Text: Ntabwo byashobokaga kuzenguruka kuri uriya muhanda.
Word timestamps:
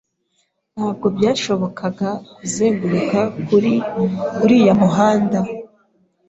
Ntabwo 0.73 1.05
byashobokaga 1.17 2.09
kuzenguruka 2.35 3.19
kuri 3.47 3.73
uriya 4.43 4.73
muhanda. 4.81 5.39